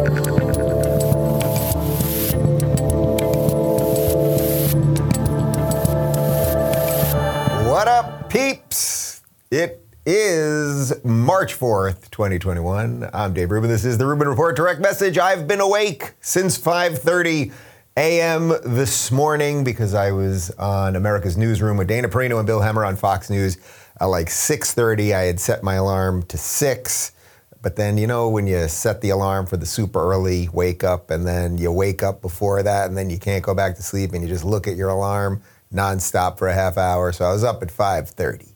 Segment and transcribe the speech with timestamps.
[0.00, 0.08] What
[7.86, 9.20] up, peeps?
[9.50, 13.10] It is March 4th, 2021.
[13.12, 13.68] I'm Dave Rubin.
[13.68, 15.18] This is the Rubin Report Direct Message.
[15.18, 17.52] I've been awake since 5:30
[17.98, 18.54] a.m.
[18.64, 22.96] this morning because I was on America's Newsroom with Dana Perino and Bill Hemmer on
[22.96, 23.58] Fox News
[24.00, 25.14] at like 6:30.
[25.14, 27.12] I had set my alarm to 6.
[27.62, 31.10] But then, you know, when you set the alarm for the super early wake up
[31.10, 34.12] and then you wake up before that and then you can't go back to sleep
[34.12, 37.12] and you just look at your alarm nonstop for a half hour.
[37.12, 38.54] So I was up at 5:30.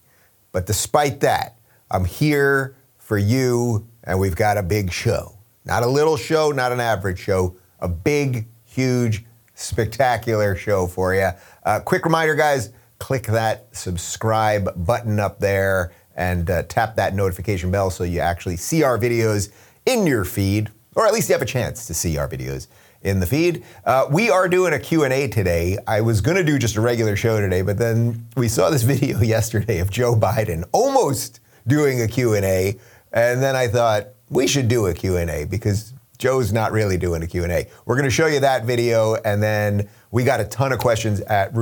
[0.52, 1.59] But despite that,
[1.91, 5.37] I'm here for you and we've got a big show.
[5.66, 9.24] Not a little show, not an average show, a big, huge,
[9.55, 11.30] spectacular show for you.
[11.65, 17.70] Uh, quick reminder, guys, click that subscribe button up there and uh, tap that notification
[17.70, 19.50] bell so you actually see our videos
[19.86, 22.68] in your feed, or at least you have a chance to see our videos
[23.02, 23.62] in the feed.
[23.84, 25.79] Uh, we are doing a Q&A today.
[25.87, 28.82] I was going to do just a regular show today, but then we saw this
[28.95, 32.78] video yesterday of Joe Biden almost doing a Q&A,
[33.12, 37.26] and then I thought we should do a Q&A because Joe's not really doing a
[37.26, 37.66] Q&A.
[37.84, 41.21] We're going to show you that video, and then we got a ton of questions
[41.23, 41.52] at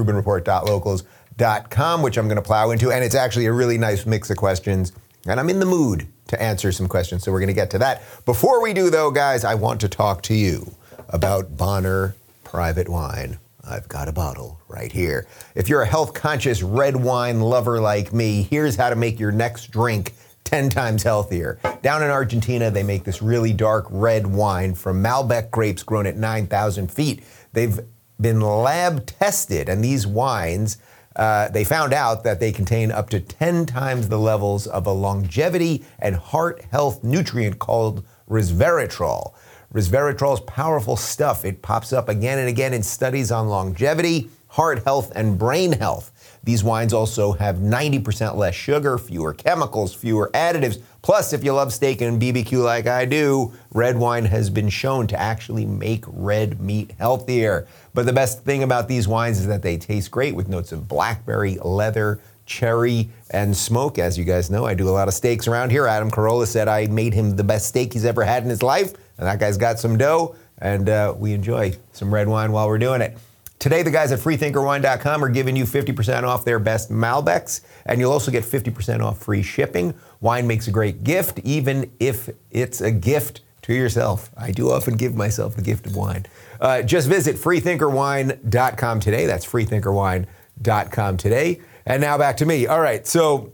[1.37, 4.37] rubinreport.locals.com, which I'm going to plow into, and it's actually a really nice mix of
[4.37, 4.93] questions,
[5.27, 7.79] and I'm in the mood to answer some questions, so we're going to get to
[7.79, 8.03] that.
[8.25, 10.75] Before we do, though, guys, I want to talk to you
[11.09, 13.39] about Bonner Private Wine.
[13.65, 15.27] I've got a bottle right here.
[15.55, 19.31] If you're a health conscious red wine lover like me, here's how to make your
[19.31, 21.61] next drink 10 times healthier.
[21.83, 26.17] Down in Argentina, they make this really dark red wine from Malbec grapes grown at
[26.17, 27.23] 9,000 feet.
[27.53, 27.79] They've
[28.21, 30.79] been lab tested, and these wines,
[31.17, 34.93] uh, they found out that they contain up to 10 times the levels of a
[34.93, 39.33] longevity and heart health nutrient called resveratrol.
[39.73, 41.45] Resveratrol is powerful stuff.
[41.45, 46.12] It pops up again and again in studies on longevity, heart health, and brain health.
[46.45, 50.83] These wines also have 90% less sugar, fewer chemicals, fewer additives.
[51.01, 55.07] Plus, if you love steak and BBQ like I do, red wine has been shown
[55.09, 57.69] to actually make red meat healthier.
[57.95, 60.89] But the best thing about these wines is that they taste great with notes of
[60.89, 63.99] blackberry, leather, cherry, and smoke.
[63.99, 65.87] As you guys know, I do a lot of steaks around here.
[65.87, 68.95] Adam Carolla said I made him the best steak he's ever had in his life,
[69.19, 72.79] and that guy's got some dough, and uh, we enjoy some red wine while we're
[72.79, 73.17] doing it.
[73.63, 78.11] Today, the guys at freethinkerwine.com are giving you 50% off their best Malbecs, and you'll
[78.11, 79.95] also get 50% off free shipping.
[80.21, 84.33] Wine makes a great gift, even if it's a gift to yourself.
[84.37, 86.27] I do often give myself the gift of wine.
[86.61, 89.27] Uh, just visit freethinkerwine.com today.
[89.27, 91.61] That's freethinkerwine.com today.
[91.87, 92.67] And now back to me.
[92.67, 93.53] All right, so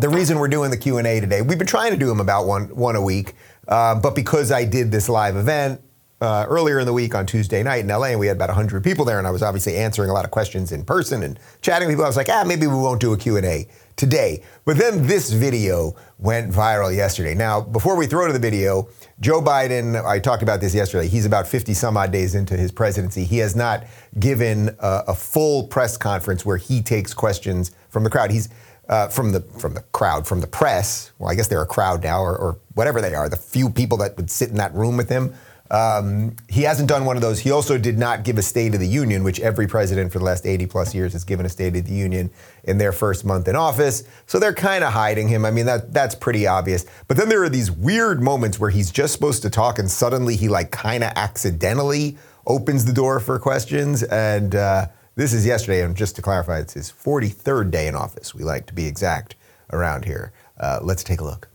[0.00, 2.74] the reason we're doing the Q&A today, we've been trying to do them about one,
[2.74, 3.34] one a week,
[3.68, 5.80] uh, but because I did this live event,
[6.20, 8.82] uh, earlier in the week on Tuesday night in LA, and we had about 100
[8.82, 11.86] people there, and I was obviously answering a lot of questions in person and chatting
[11.86, 12.04] with people.
[12.04, 14.42] I was like, ah, maybe we won't do a Q&A today.
[14.64, 17.34] But then this video went viral yesterday.
[17.34, 18.88] Now, before we throw to the video,
[19.20, 22.72] Joe Biden, I talked about this yesterday, he's about 50 some odd days into his
[22.72, 23.24] presidency.
[23.24, 23.84] He has not
[24.18, 28.30] given a, a full press conference where he takes questions from the crowd.
[28.30, 28.48] He's
[28.88, 31.12] uh, from the from the crowd, from the press.
[31.18, 33.28] Well, I guess they're a crowd now, or, or whatever they are.
[33.28, 35.34] The few people that would sit in that room with him.
[35.70, 37.40] Um, he hasn't done one of those.
[37.40, 40.24] He also did not give a State of the Union, which every president for the
[40.24, 42.30] last 80 plus years has given a State of the Union
[42.64, 44.04] in their first month in office.
[44.26, 45.44] So they're kind of hiding him.
[45.44, 46.86] I mean, that that's pretty obvious.
[47.06, 50.36] But then there are these weird moments where he's just supposed to talk, and suddenly
[50.36, 54.02] he like kind of accidentally opens the door for questions.
[54.02, 54.86] And uh,
[55.16, 58.34] this is yesterday, and just to clarify, it's his 43rd day in office.
[58.34, 59.34] We like to be exact
[59.70, 60.32] around here.
[60.58, 61.48] Uh, let's take a look.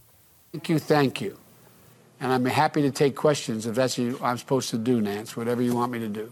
[0.52, 1.38] Thank you, thank you.
[2.24, 5.62] And I'm happy to take questions if that's what I'm supposed to do, Nance, whatever
[5.62, 6.32] you want me to do.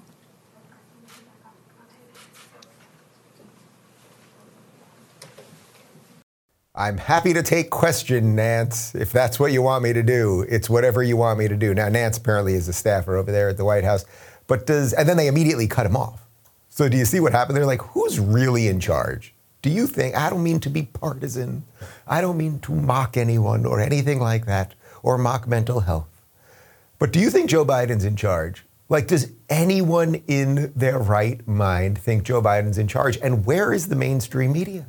[6.74, 10.46] I'm happy to take question, Nance, if that's what you want me to do.
[10.48, 11.74] It's whatever you want me to do.
[11.74, 14.06] Now, Nance apparently is a staffer over there at the White House,
[14.48, 16.26] but does, and then they immediately cut him off.
[16.70, 17.58] So do you see what happened?
[17.58, 19.34] They're like, who's really in charge?
[19.62, 21.64] Do you think, I don't mean to be partisan,
[22.08, 26.22] I don't mean to mock anyone or anything like that, or mock mental health.
[27.00, 28.64] But do you think Joe Biden's in charge?
[28.92, 33.18] Like, does anyone in their right mind think Joe Biden's in charge?
[33.24, 34.86] And where is the mainstream media?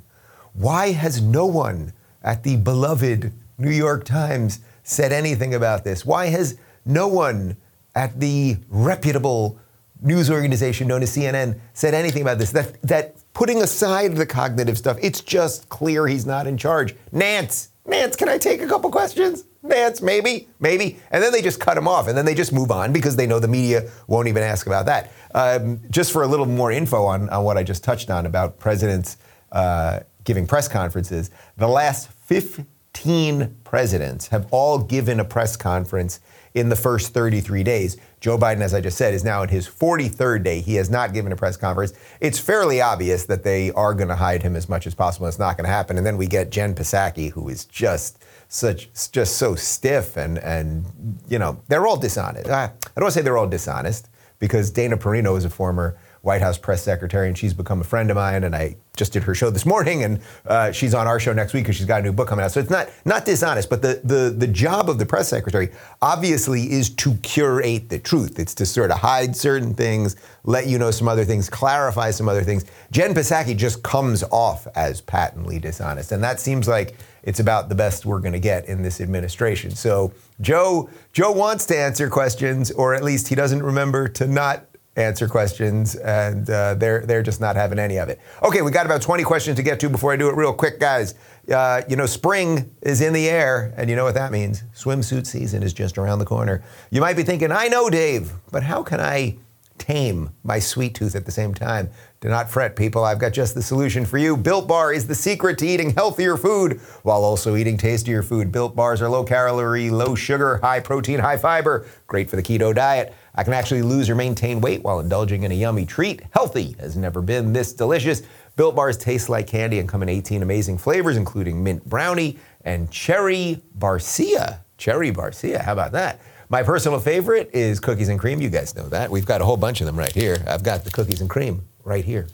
[0.55, 1.93] Why has no one
[2.23, 6.05] at the beloved New York Times said anything about this?
[6.05, 7.57] Why has no one
[7.95, 9.59] at the reputable
[10.01, 12.51] news organization known as CNN said anything about this?
[12.51, 16.95] That, that putting aside the cognitive stuff, it's just clear he's not in charge.
[17.13, 19.45] Nance, Nance, can I take a couple questions?
[19.63, 20.99] Nance, maybe, maybe.
[21.11, 23.27] And then they just cut him off and then they just move on because they
[23.27, 25.13] know the media won't even ask about that.
[25.35, 28.59] Um, just for a little more info on, on what I just touched on about
[28.59, 29.19] presidents
[29.53, 36.21] uh, giving press conferences, the last 15 presidents have all given a press conference
[36.55, 37.97] in the first 33 days.
[38.21, 40.61] Joe Biden, as I just said, is now in his 43rd day.
[40.61, 41.95] He has not given a press conference.
[42.21, 45.27] It's fairly obvious that they are going to hide him as much as possible.
[45.29, 45.97] It's not going to happen.
[45.97, 48.22] And then we get Jen Psaki, who is just
[48.53, 50.85] such just so stiff and and
[51.27, 52.51] you know they're all dishonest.
[52.51, 56.57] I, I don't say they're all dishonest because Dana Perino is a former White House
[56.57, 58.45] press secretary, and she's become a friend of mine.
[58.45, 61.53] And I just did her show this morning, and uh, she's on our show next
[61.53, 62.53] week because she's got a new book coming out.
[62.53, 65.71] So it's not not dishonest, but the the the job of the press secretary
[66.01, 68.39] obviously is to curate the truth.
[68.39, 72.29] It's to sort of hide certain things, let you know some other things, clarify some
[72.29, 72.65] other things.
[72.91, 77.75] Jen Psaki just comes off as patently dishonest, and that seems like it's about the
[77.75, 79.73] best we're going to get in this administration.
[79.73, 84.67] So Joe Joe wants to answer questions, or at least he doesn't remember to not
[84.97, 88.21] answer questions, and uh, they're they're just not having any of it.
[88.43, 90.79] Okay, we got about 20 questions to get to before I do it real quick,
[90.79, 91.15] guys.
[91.53, 94.63] Uh, you know, spring is in the air, and you know what that means.
[94.75, 96.63] Swimsuit season is just around the corner.
[96.91, 99.39] You might be thinking, I know, Dave, but how can I
[99.83, 101.91] tame my sweet tooth at the same time?
[102.21, 103.03] Do not fret, people.
[103.03, 104.37] I've got just the solution for you.
[104.37, 108.53] Built Bar is the secret to eating healthier food while also eating tastier food.
[108.53, 112.73] Built Bars are low calorie, low sugar, high protein, high fiber, great for the keto
[112.73, 113.13] diet.
[113.35, 116.23] I can actually lose or maintain weight while indulging in a yummy treat.
[116.31, 118.23] Healthy has never been this delicious.
[118.55, 122.89] Built Bars taste like candy and come in 18 amazing flavors, including mint brownie and
[122.91, 124.61] cherry barcia.
[124.79, 126.21] Cherry barcia, how about that?
[126.53, 128.43] My personal favorite is cookies and cream.
[128.43, 129.11] You guys know that.
[129.11, 130.37] We've got a whole bunch of them right here.
[130.47, 132.29] I've got the cookies and cream right here.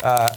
[0.00, 0.32] Uh,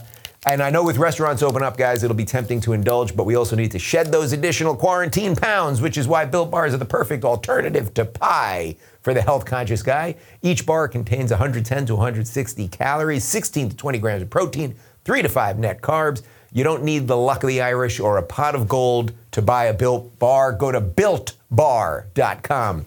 [0.46, 3.36] and I know with restaurants open up, guys, it'll be tempting to indulge, but we
[3.36, 6.84] also need to shed those additional quarantine pounds, which is why Built Bars are the
[6.84, 10.16] perfect alternative to pie for the health conscious guy.
[10.42, 14.74] Each bar contains 110 to 160 calories, 16 to 20 grams of protein,
[15.04, 16.22] 3 to 5 net carbs.
[16.52, 19.66] You don't need the luck of the Irish or a pot of gold to buy
[19.66, 20.54] a Built Bar.
[20.54, 22.86] Go to builtbar.com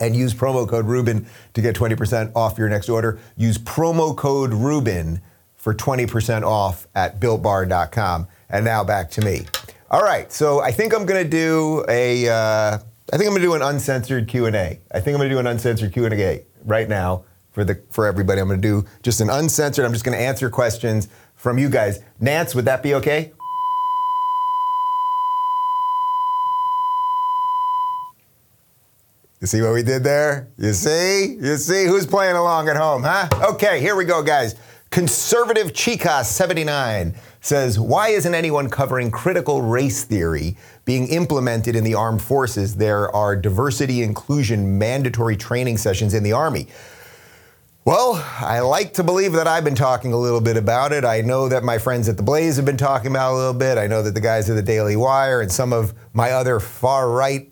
[0.00, 3.18] and use promo code Rubin to get 20% off your next order.
[3.36, 5.20] Use promo code Rubin
[5.56, 8.26] for 20% off at builtbar.com.
[8.48, 9.46] And now back to me.
[9.90, 12.28] All right, so I think I'm going to do a.
[12.28, 12.78] Uh,
[13.12, 14.52] I think I'm going to do an uncensored Q&A.
[14.52, 18.40] I think I'm going to do an uncensored Q&A right now for the for everybody.
[18.40, 19.84] I'm going to do just an uncensored.
[19.84, 22.00] I'm just going to answer questions from you guys.
[22.20, 23.32] Nance, would that be okay?
[29.40, 30.50] You see what we did there?
[30.58, 31.38] You see?
[31.40, 33.26] You see who's playing along at home, huh?
[33.52, 34.54] Okay, here we go, guys.
[34.90, 42.20] Conservative Chica79 says, Why isn't anyone covering critical race theory being implemented in the armed
[42.20, 42.76] forces?
[42.76, 46.66] There are diversity inclusion mandatory training sessions in the Army.
[47.86, 51.06] Well, I like to believe that I've been talking a little bit about it.
[51.06, 53.54] I know that my friends at the Blaze have been talking about it a little
[53.54, 53.78] bit.
[53.78, 57.10] I know that the guys at the Daily Wire and some of my other far
[57.10, 57.49] right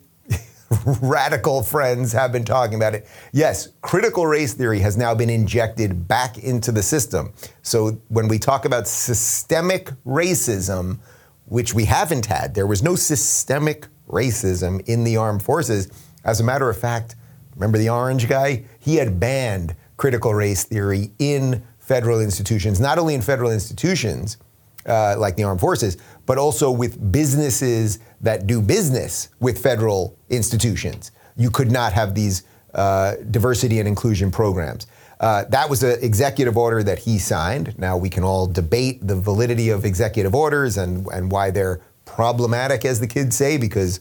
[1.01, 3.07] radical friends have been talking about it.
[3.31, 7.33] Yes, critical race theory has now been injected back into the system.
[7.61, 10.99] So when we talk about systemic racism,
[11.45, 15.89] which we haven't had, there was no systemic racism in the armed forces.
[16.23, 17.15] As a matter of fact,
[17.55, 18.65] remember the orange guy?
[18.79, 24.37] He had banned critical race theory in federal institutions, not only in federal institutions
[24.85, 25.97] uh, like the armed forces,
[26.29, 31.11] but also with businesses that do business with federal institutions.
[31.35, 32.43] You could not have these
[32.75, 34.85] uh, diversity and inclusion programs.
[35.19, 37.73] Uh, that was an executive order that he signed.
[37.79, 42.85] Now we can all debate the validity of executive orders and, and why they're problematic,
[42.85, 43.99] as the kids say, because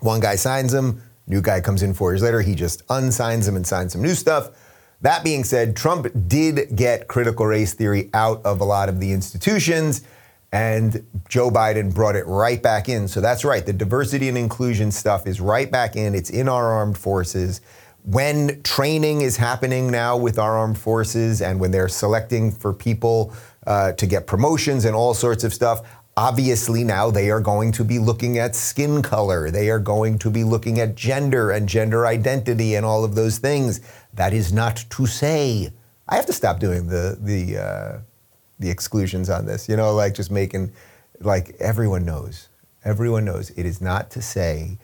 [0.00, 3.54] one guy signs them, new guy comes in four years later, he just unsigns them
[3.54, 4.50] and signs some new stuff.
[5.02, 9.12] That being said, Trump did get critical race theory out of a lot of the
[9.12, 10.02] institutions,
[10.52, 13.08] and Joe Biden brought it right back in.
[13.08, 16.14] So that's right, the diversity and inclusion stuff is right back in.
[16.14, 17.60] It's in our armed forces.
[18.04, 23.34] When training is happening now with our armed forces and when they're selecting for people
[23.66, 25.82] uh, to get promotions and all sorts of stuff,
[26.18, 29.50] Obviously, now they are going to be looking at skin color.
[29.50, 33.36] They are going to be looking at gender and gender identity and all of those
[33.36, 33.82] things.
[34.14, 35.70] That is not to say.
[36.08, 37.98] I have to stop doing the the uh,
[38.58, 39.68] the exclusions on this.
[39.68, 40.72] You know, like just making
[41.20, 42.48] like everyone knows.
[42.84, 44.78] Everyone knows it is not to say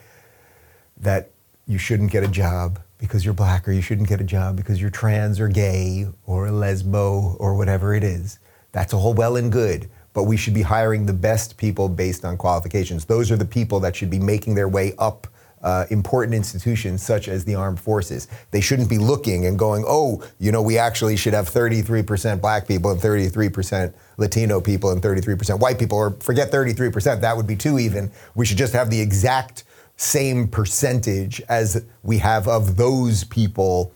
[0.96, 1.30] that
[1.66, 4.80] you shouldn't get a job because you're black or you shouldn't get a job because
[4.80, 8.38] you're trans or gay or a lesbo or whatever it is.
[8.72, 12.36] That's all well and good but we should be hiring the best people based on
[12.36, 13.04] qualifications.
[13.04, 15.26] Those are the people that should be making their way up
[15.62, 18.28] uh, important institutions such as the armed forces.
[18.50, 22.66] They shouldn't be looking and going, oh, you know, we actually should have 33% black
[22.66, 27.56] people and 33% Latino people and 33% white people, or forget 33%, that would be
[27.56, 28.10] too even.
[28.34, 29.64] We should just have the exact
[29.96, 33.92] same percentage as we have of those people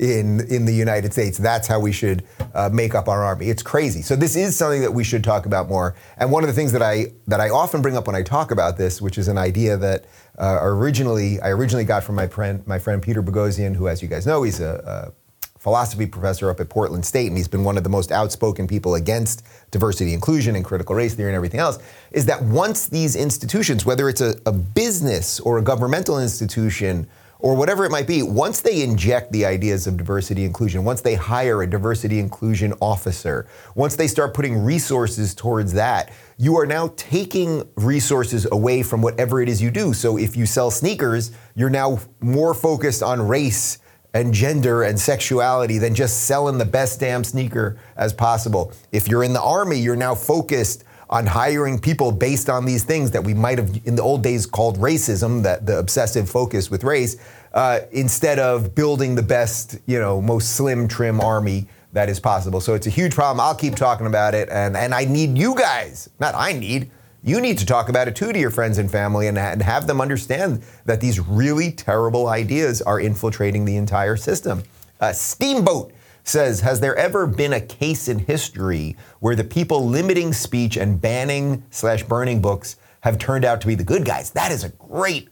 [0.00, 1.36] in in the United States.
[1.38, 3.50] That's how we should uh, make up our army.
[3.50, 4.00] It's crazy.
[4.02, 5.94] So this is something that we should talk about more.
[6.16, 8.50] And one of the things that I that I often bring up when I talk
[8.50, 10.06] about this, which is an idea that
[10.38, 14.08] uh, originally I originally got from my friend my friend Peter Boghossian, who, as you
[14.08, 17.76] guys know, he's a, a philosophy professor up at Portland State, and he's been one
[17.76, 21.78] of the most outspoken people against diversity, inclusion, and critical race theory and everything else,
[22.12, 27.06] is that once these institutions, whether it's a, a business or a governmental institution,
[27.40, 31.14] or whatever it might be, once they inject the ideas of diversity inclusion, once they
[31.14, 36.92] hire a diversity inclusion officer, once they start putting resources towards that, you are now
[36.96, 39.92] taking resources away from whatever it is you do.
[39.92, 43.78] So if you sell sneakers, you're now more focused on race
[44.12, 48.72] and gender and sexuality than just selling the best damn sneaker as possible.
[48.92, 53.10] If you're in the army, you're now focused on hiring people based on these things
[53.10, 56.84] that we might have in the old days called racism, that the obsessive focus with
[56.84, 57.16] race,
[57.52, 62.60] uh, instead of building the best, you know, most slim trim army that is possible.
[62.60, 63.40] So it's a huge problem.
[63.40, 66.90] I'll keep talking about it, and and I need you guys, not I need.
[67.22, 69.86] You need to talk about it too to your friends and family and, and have
[69.86, 74.62] them understand that these really terrible ideas are infiltrating the entire system.
[75.00, 75.92] Uh, Steamboat
[76.24, 81.00] says, Has there ever been a case in history where the people limiting speech and
[81.00, 84.30] banning slash burning books have turned out to be the good guys?
[84.30, 85.28] That is a great,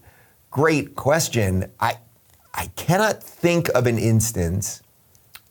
[0.51, 1.71] great question.
[1.79, 1.97] I,
[2.53, 4.81] I cannot think of an instance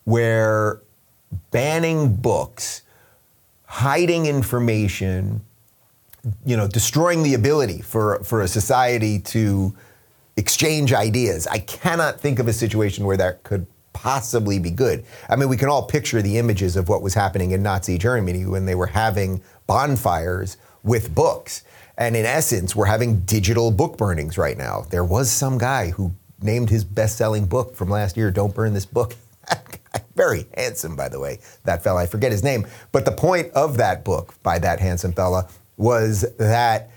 [0.05, 0.83] where
[1.51, 2.83] banning books,
[3.65, 5.43] hiding information,
[6.45, 9.75] you know, destroying the ability for, for a society to
[10.37, 11.47] exchange ideas.
[11.47, 13.67] I cannot think of a situation where that could
[13.99, 15.05] possibly be good.
[15.29, 18.47] I mean, we can all picture the images of what was happening in Nazi Germany
[18.47, 21.65] when they were having bonfires with books.
[21.97, 24.83] And in essence, we're having digital book burnings right now.
[24.89, 28.73] There was some guy who named his best selling book from last year, Don't Burn
[28.73, 29.17] This Book.
[30.15, 32.03] Very handsome, by the way, that fella.
[32.03, 32.69] I forget his name.
[32.93, 36.91] But the point of that book by that handsome fella was that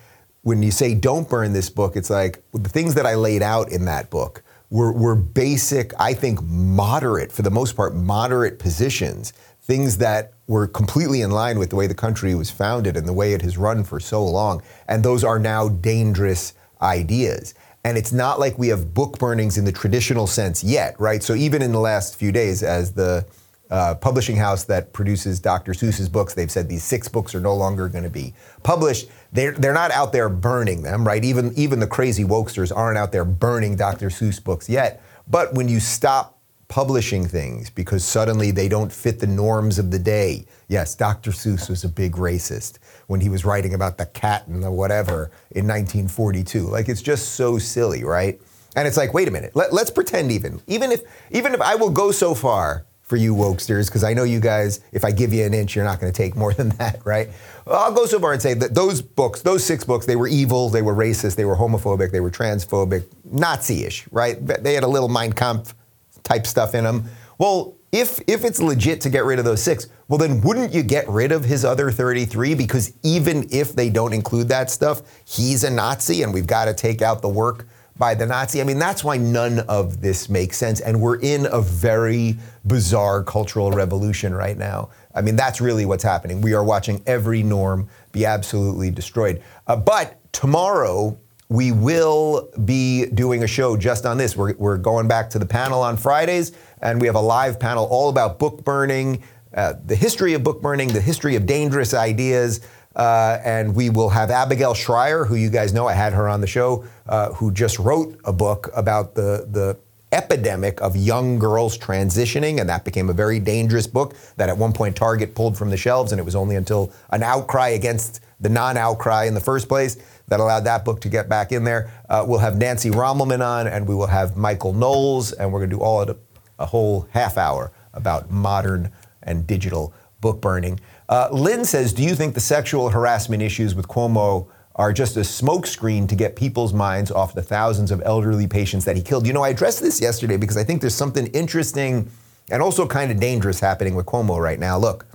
[0.43, 3.71] when you say don't burn this book, it's like the things that I laid out
[3.71, 9.33] in that book were, were basic, I think, moderate, for the most part, moderate positions,
[9.61, 13.13] things that were completely in line with the way the country was founded and the
[13.13, 14.63] way it has run for so long.
[14.87, 17.53] And those are now dangerous ideas.
[17.83, 21.21] And it's not like we have book burnings in the traditional sense yet, right?
[21.21, 23.25] So even in the last few days, as the
[23.71, 25.71] uh, publishing house that produces Dr.
[25.71, 26.33] Seuss's books.
[26.33, 29.07] They've said these six books are no longer going to be published.
[29.31, 31.23] They're, they're not out there burning them, right?
[31.23, 34.09] Even, even the crazy wokesters aren't out there burning Dr.
[34.09, 35.01] Seuss books yet.
[35.27, 39.99] But when you stop publishing things because suddenly they don't fit the norms of the
[39.99, 41.31] day, yes, Dr.
[41.31, 45.31] Seuss was a big racist when he was writing about the cat and the whatever
[45.51, 46.61] in 1942.
[46.61, 48.39] Like it's just so silly, right?
[48.75, 51.75] And it's like, wait a minute, let, let's pretend even, even if, even if I
[51.75, 55.33] will go so far for you wokesters, because I know you guys, if I give
[55.33, 57.27] you an inch, you're not going to take more than that, right?
[57.67, 60.69] I'll go so far and say that those books, those six books, they were evil,
[60.69, 64.37] they were racist, they were homophobic, they were transphobic, Nazi-ish, right?
[64.63, 65.75] They had a little Mein Kampf
[66.23, 67.03] type stuff in them.
[67.37, 70.81] Well, if if it's legit to get rid of those six, well then wouldn't you
[70.81, 75.65] get rid of his other 33 because even if they don't include that stuff, he's
[75.65, 77.67] a Nazi and we've got to take out the work
[78.01, 78.59] by the Nazi.
[78.61, 80.79] I mean, that's why none of this makes sense.
[80.79, 84.89] And we're in a very bizarre cultural revolution right now.
[85.13, 86.41] I mean, that's really what's happening.
[86.41, 89.43] We are watching every norm be absolutely destroyed.
[89.67, 91.15] Uh, but tomorrow,
[91.49, 94.35] we will be doing a show just on this.
[94.35, 97.85] We're, we're going back to the panel on Fridays, and we have a live panel
[97.85, 99.21] all about book burning,
[99.53, 102.61] uh, the history of book burning, the history of dangerous ideas.
[102.95, 106.41] Uh, and we will have Abigail Shrier, who you guys know, I had her on
[106.41, 109.77] the show, uh, who just wrote a book about the, the
[110.11, 114.73] epidemic of young girls transitioning, and that became a very dangerous book that at one
[114.73, 118.49] point Target pulled from the shelves, and it was only until an outcry against the
[118.49, 121.91] non outcry in the first place that allowed that book to get back in there.
[122.09, 125.69] Uh, we'll have Nancy Rommelmann on, and we will have Michael Knowles, and we're going
[125.69, 126.15] to do all a,
[126.59, 128.91] a whole half hour about modern
[129.23, 130.79] and digital book burning.
[131.11, 135.19] Uh, Lynn says, Do you think the sexual harassment issues with Cuomo are just a
[135.19, 139.27] smokescreen to get people's minds off the thousands of elderly patients that he killed?
[139.27, 142.09] You know, I addressed this yesterday because I think there's something interesting
[142.49, 144.77] and also kind of dangerous happening with Cuomo right now.
[144.77, 145.05] Look,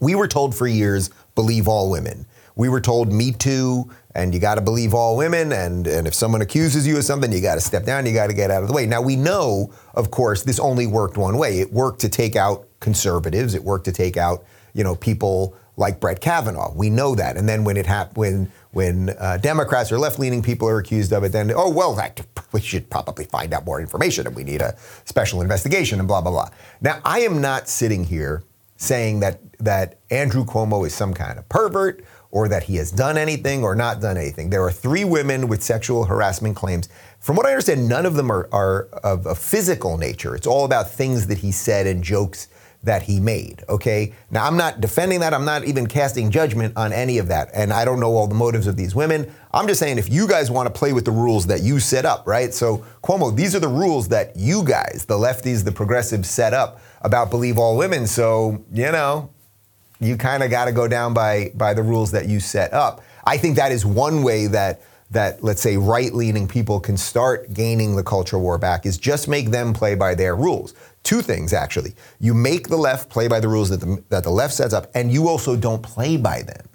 [0.00, 2.26] we were told for years believe all women.
[2.56, 6.14] we were told Me Too, and you got to believe all women, and, and if
[6.14, 8.62] someone accuses you of something, you got to step down, you got to get out
[8.62, 8.86] of the way.
[8.86, 11.60] Now, we know, of course, this only worked one way.
[11.60, 14.44] It worked to take out conservatives, it worked to take out,
[14.76, 16.72] you know, people like Brett Kavanaugh.
[16.74, 17.36] We know that.
[17.36, 21.24] And then when it happened, when when uh, Democrats or left-leaning people are accused of
[21.24, 24.60] it, then oh well, that, we should probably find out more information, and we need
[24.60, 26.50] a special investigation, and blah blah blah.
[26.80, 28.44] Now, I am not sitting here
[28.76, 33.16] saying that that Andrew Cuomo is some kind of pervert or that he has done
[33.16, 34.50] anything or not done anything.
[34.50, 36.88] There are three women with sexual harassment claims.
[37.18, 40.36] From what I understand, none of them are, are of a physical nature.
[40.36, 42.48] It's all about things that he said and jokes
[42.86, 43.62] that he made.
[43.68, 44.14] Okay.
[44.30, 45.34] Now, I'm not defending that.
[45.34, 47.50] I'm not even casting judgment on any of that.
[47.52, 49.32] And I don't know all the motives of these women.
[49.52, 52.04] I'm just saying if you guys want to play with the rules that you set
[52.04, 52.54] up, right?
[52.54, 56.80] So, Cuomo, these are the rules that you guys, the lefties, the progressives, set up
[57.02, 58.06] about believe all women.
[58.06, 59.30] So, you know,
[60.00, 63.02] you kind of got to go down by by the rules that you set up.
[63.24, 67.94] I think that is one way that that let's say right-leaning people can start gaining
[67.94, 70.74] the culture war back is just make them play by their rules.
[71.06, 71.94] Two things actually.
[72.18, 74.90] You make the left play by the rules that the, that the left sets up
[74.92, 76.66] and you also don't play by them.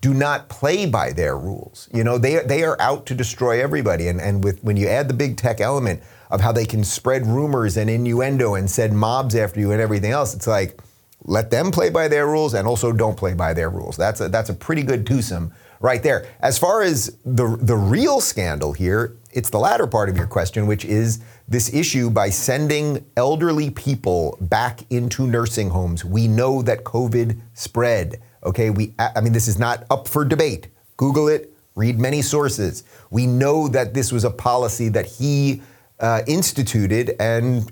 [0.00, 1.88] Do not play by their rules.
[1.94, 5.06] You know, they they are out to destroy everybody and and with when you add
[5.06, 6.02] the big tech element
[6.32, 10.10] of how they can spread rumors and innuendo and send mobs after you and everything
[10.10, 10.80] else, it's like
[11.22, 13.96] let them play by their rules and also don't play by their rules.
[13.96, 16.26] That's a, that's a pretty good twosome right there.
[16.40, 20.66] As far as the, the real scandal here, it's the latter part of your question,
[20.66, 26.04] which is this issue by sending elderly people back into nursing homes.
[26.04, 28.22] We know that COVID spread.
[28.44, 30.68] Okay, we I mean this is not up for debate.
[30.96, 32.84] Google it, read many sources.
[33.10, 35.62] We know that this was a policy that he
[36.00, 37.70] uh, instituted, and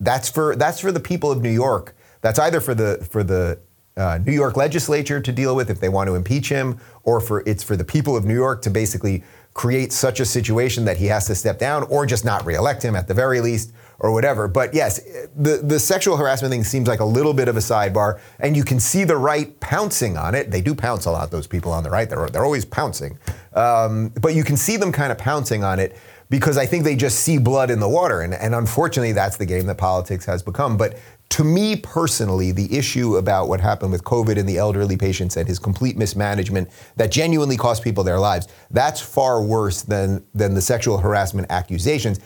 [0.00, 1.94] that's for that's for the people of New York.
[2.22, 3.60] That's either for the for the
[3.96, 7.42] uh, New York legislature to deal with if they want to impeach him, or for
[7.46, 9.22] it's for the people of New York to basically
[9.52, 12.96] create such a situation that he has to step down, or just not reelect him
[12.96, 14.48] at the very least, or whatever.
[14.48, 15.00] But yes,
[15.36, 18.64] the the sexual harassment thing seems like a little bit of a sidebar, and you
[18.64, 20.50] can see the right pouncing on it.
[20.50, 21.30] They do pounce a lot.
[21.30, 23.18] Those people on the right, they're they're always pouncing,
[23.52, 25.96] um, but you can see them kind of pouncing on it
[26.30, 28.22] because I think they just see blood in the water.
[28.22, 30.76] And, and, unfortunately, that's the game that politics has become.
[30.76, 30.98] But
[31.34, 35.48] to me personally, the issue about what happened with COVID and the elderly patients and
[35.48, 40.62] his complete mismanagement that genuinely cost people their lives, that's far worse than, than the
[40.62, 42.20] sexual harassment accusations.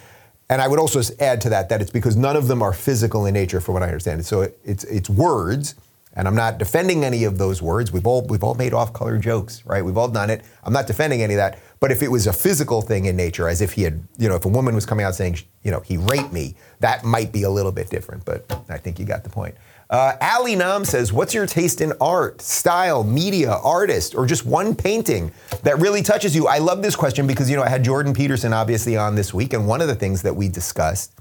[0.50, 3.24] And I would also add to that that it's because none of them are physical
[3.24, 4.26] in nature, from what I understand.
[4.26, 5.74] So it's, it's words
[6.14, 7.92] and I'm not defending any of those words.
[7.92, 9.84] We've all we've all made off-color jokes, right?
[9.84, 10.42] We've all done it.
[10.64, 11.58] I'm not defending any of that.
[11.80, 14.34] But if it was a physical thing in nature, as if he had, you know,
[14.34, 17.44] if a woman was coming out saying, you know, he raped me, that might be
[17.44, 18.24] a little bit different.
[18.24, 19.54] But I think you got the point.
[19.90, 24.74] Uh, Ali Nam says, "What's your taste in art, style, media, artist, or just one
[24.74, 28.12] painting that really touches you?" I love this question because you know I had Jordan
[28.12, 31.12] Peterson obviously on this week, and one of the things that we discussed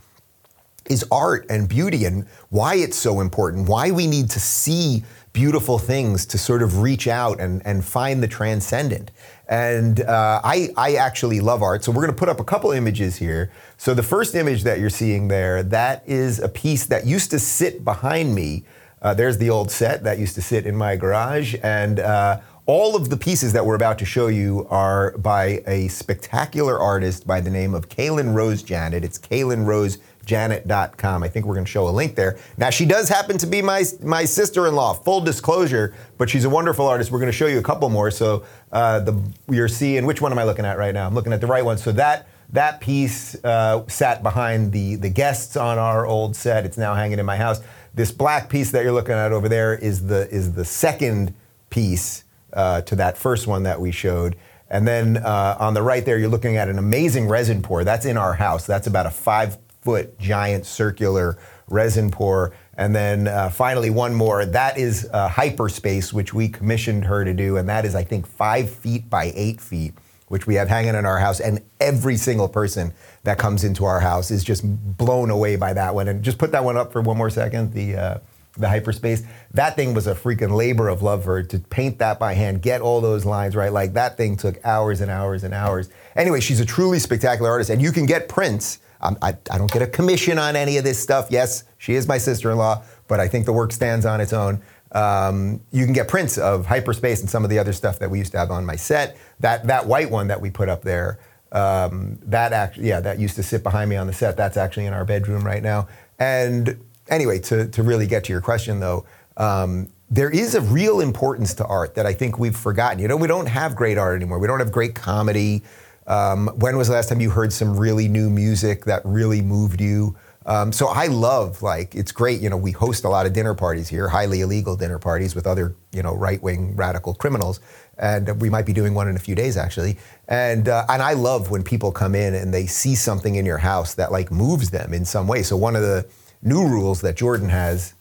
[0.90, 5.78] is art and beauty and why it's so important, why we need to see beautiful
[5.78, 9.12] things to sort of reach out and, and find the transcendent.
[9.48, 11.84] And uh, I, I actually love art.
[11.84, 13.52] So we're going to put up a couple images here.
[13.78, 17.40] So the first image that you're seeing there, that is a piece that used to
[17.40, 18.64] sit behind me.
[19.00, 21.56] Uh, there's the old set that used to sit in my garage.
[21.62, 25.88] And uh, all of the pieces that we're about to show you are by a
[25.88, 29.06] spectacular artist by the name of Kaylin Rose Janet.
[29.06, 31.24] It's Kaylin Rose janet.com.
[31.24, 32.38] I think we're going to show a link there.
[32.58, 36.46] Now, she does happen to be my, my sister in law, full disclosure, but she's
[36.46, 37.10] a wonderful artist.
[37.10, 38.12] We're going to show you a couple more.
[38.12, 41.08] So, uh, the, you're seeing, which one am I looking at right now?
[41.08, 41.78] I'm looking at the right one.
[41.80, 46.66] So, that that piece uh, sat behind the, the guests on our old set.
[46.66, 47.60] It's now hanging in my house.
[47.94, 51.34] This black piece that you're looking at over there is the, is the second
[51.70, 54.38] piece uh, to that first one that we showed.
[54.70, 57.84] And then uh, on the right there, you're looking at an amazing resin pour.
[57.84, 58.66] That's in our house.
[58.66, 61.38] That's about a five foot giant circular
[61.70, 62.54] resin pour.
[62.76, 64.46] And then uh, finally, one more.
[64.46, 67.56] That is uh, Hyperspace, which we commissioned her to do.
[67.56, 69.94] And that is, I think, five feet by eight feet,
[70.28, 71.40] which we have hanging in our house.
[71.40, 74.64] And every single person that comes into our house is just
[74.98, 76.10] blown away by that one.
[76.10, 77.72] And just put that one up for one more second.
[77.72, 78.18] The uh,
[78.58, 79.24] the hyperspace.
[79.54, 82.62] That thing was a freaking labor of love for her to paint that by hand,
[82.62, 83.72] get all those lines right.
[83.72, 85.90] Like that thing took hours and hours and hours.
[86.16, 89.72] Anyway, she's a truly spectacular artist, and you can get prints um, I, I don't
[89.72, 91.28] get a commission on any of this stuff.
[91.30, 94.34] Yes, she is my sister in law, but I think the work stands on its
[94.34, 94.62] own.
[94.92, 98.20] Um, you can get prints of hyperspace and some of the other stuff that we
[98.20, 99.18] used to have on my set.
[99.40, 101.20] That that white one that we put up there,
[101.52, 104.38] um, that actually, yeah, that used to sit behind me on the set.
[104.38, 105.88] That's actually in our bedroom right now.
[106.20, 106.80] And
[107.10, 109.06] anyway, to to really get to your question though,
[109.36, 113.00] um, there is a real importance to art that I think we've forgotten.
[113.00, 114.40] You know, we don't have great art anymore.
[114.40, 115.64] We don't have great comedy.
[116.08, 119.82] Um, when was the last time you heard some really new music that really moved
[119.82, 120.16] you?
[120.46, 122.40] Um, so I love like it's great.
[122.40, 125.46] You know, we host a lot of dinner parties here, highly illegal dinner parties with
[125.46, 127.60] other you know right wing radical criminals,
[127.98, 129.98] and we might be doing one in a few days actually.
[130.30, 133.58] And uh, and I love when people come in and they see something in your
[133.58, 135.44] house that like moves them in some way.
[135.44, 136.08] So one of the
[136.42, 137.94] new rules that Jordan has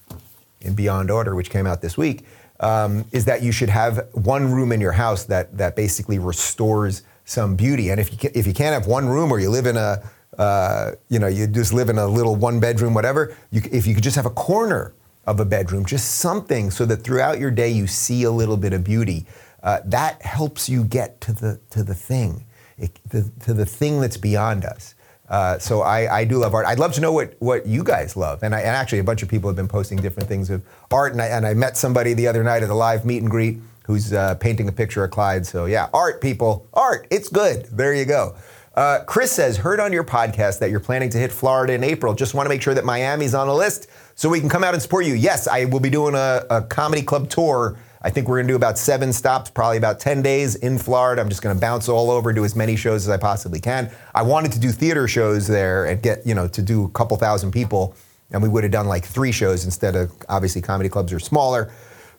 [0.60, 2.24] in Beyond Order, which came out this week,
[2.60, 7.02] um, is that you should have one room in your house that that basically restores
[7.26, 7.90] some beauty.
[7.90, 10.02] And if you can, if you can't have one room or you live in a
[10.38, 13.94] uh, you know you just live in a little one bedroom whatever, you, if you
[13.94, 14.94] could just have a corner
[15.26, 18.72] of a bedroom, just something so that throughout your day you see a little bit
[18.72, 19.26] of beauty.
[19.62, 22.46] Uh, that helps you get to the to the thing,
[22.78, 24.94] it, the, to the thing that's beyond us.
[25.28, 26.66] Uh, so I, I, do love art.
[26.66, 28.44] I'd love to know what, what you guys love.
[28.44, 30.62] And, I, and, actually, a bunch of people have been posting different things of
[30.92, 31.14] art.
[31.14, 33.58] And I, and I met somebody the other night at a live meet and greet
[33.86, 35.46] who's uh, painting a picture of Clyde.
[35.46, 37.06] So yeah, art, people, art.
[37.10, 37.66] It's good.
[37.66, 38.36] There you go.
[38.74, 42.14] Uh, Chris says, heard on your podcast that you're planning to hit Florida in April.
[42.14, 44.74] Just want to make sure that Miami's on the list so we can come out
[44.74, 45.14] and support you.
[45.14, 48.52] Yes, I will be doing a, a comedy club tour I think we're going to
[48.52, 51.20] do about seven stops, probably about 10 days in Florida.
[51.20, 53.90] I'm just going to bounce all over, do as many shows as I possibly can.
[54.14, 57.16] I wanted to do theater shows there and get, you know, to do a couple
[57.16, 57.96] thousand people.
[58.30, 61.72] And we would have done like three shows instead of obviously comedy clubs are smaller.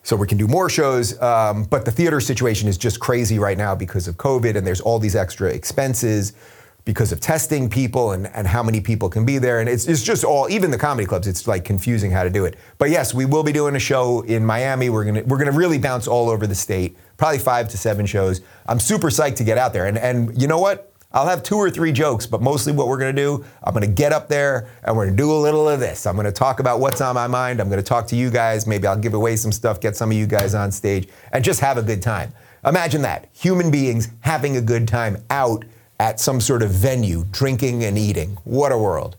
[0.08, 1.20] So we can do more shows.
[1.20, 4.80] Um, but the theater situation is just crazy right now because of COVID and there's
[4.80, 6.32] all these extra expenses
[6.86, 9.60] because of testing people and, and how many people can be there.
[9.60, 12.46] And it's, it's just all, even the comedy clubs, it's like confusing how to do
[12.46, 12.56] it.
[12.78, 14.88] But yes, we will be doing a show in Miami.
[14.88, 18.40] We're gonna, we're gonna really bounce all over the state, probably five to seven shows.
[18.64, 19.84] I'm super psyched to get out there.
[19.84, 20.87] And, and you know what?
[21.10, 24.12] I'll have two or three jokes, but mostly what we're gonna do, I'm gonna get
[24.12, 26.04] up there and we're gonna do a little of this.
[26.04, 27.60] I'm gonna talk about what's on my mind.
[27.60, 28.66] I'm gonna talk to you guys.
[28.66, 31.60] Maybe I'll give away some stuff, get some of you guys on stage, and just
[31.60, 32.34] have a good time.
[32.62, 35.64] Imagine that human beings having a good time out
[35.98, 38.36] at some sort of venue, drinking and eating.
[38.44, 39.16] What a world.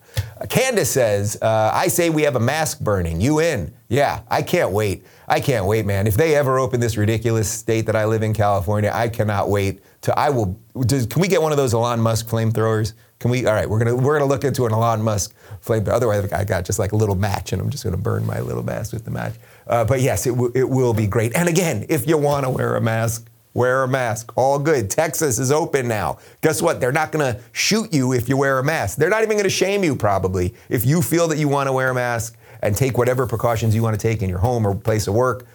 [0.49, 3.21] Candace says, uh, I say we have a mask burning.
[3.21, 3.73] You in?
[3.87, 5.05] Yeah, I can't wait.
[5.27, 6.07] I can't wait, man.
[6.07, 9.81] If they ever open this ridiculous state that I live in, California, I cannot wait
[10.01, 10.17] to.
[10.17, 10.59] I will.
[10.81, 12.93] Does, can we get one of those Elon Musk flamethrowers?
[13.19, 13.45] Can we?
[13.45, 15.93] All right, we're gonna we're gonna look into an Elon Musk flamethrower.
[15.93, 18.63] Otherwise, I got just like a little match, and I'm just gonna burn my little
[18.63, 19.33] mask with the match.
[19.67, 21.35] Uh, but yes, it, w- it will be great.
[21.35, 24.31] And again, if you want to wear a mask, Wear a mask.
[24.35, 24.89] All good.
[24.89, 26.19] Texas is open now.
[26.41, 26.79] Guess what?
[26.79, 28.97] They're not going to shoot you if you wear a mask.
[28.97, 30.53] They're not even going to shame you, probably.
[30.69, 33.81] If you feel that you want to wear a mask and take whatever precautions you
[33.81, 35.47] want to take in your home or place of work,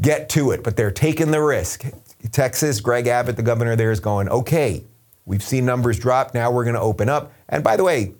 [0.00, 0.64] get to it.
[0.64, 1.84] But they're taking the risk.
[2.32, 4.84] Texas, Greg Abbott, the governor there, is going, okay,
[5.24, 6.34] we've seen numbers drop.
[6.34, 7.32] Now we're going to open up.
[7.48, 8.14] And by the way,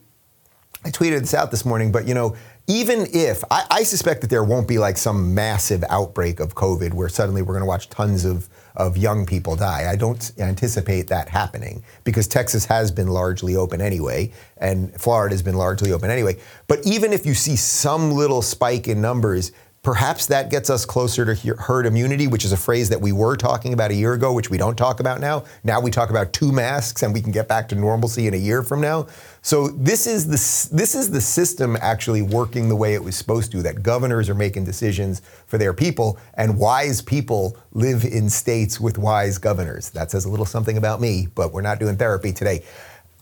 [0.85, 4.31] I tweeted this out this morning, but you know, even if I, I, suspect that
[4.31, 7.89] there won't be like some massive outbreak of COVID where suddenly we're going to watch
[7.91, 9.91] tons of, of young people die.
[9.91, 15.43] I don't anticipate that happening because Texas has been largely open anyway, and Florida has
[15.43, 16.37] been largely open anyway.
[16.67, 19.53] But even if you see some little spike in numbers,
[19.85, 23.37] Perhaps that gets us closer to herd immunity, which is a phrase that we were
[23.37, 25.45] talking about a year ago, which we don't talk about now.
[25.63, 28.39] Now we talk about two masks and we can get back to normalcy in a
[28.39, 29.07] year from now.
[29.43, 33.53] So this is the this is the system actually working the way it was supposed
[33.53, 33.61] to.
[33.61, 38.97] That governors are making decisions for their people, and wise people live in states with
[38.97, 39.91] wise governors.
[39.91, 42.65] That says a little something about me, but we're not doing therapy today.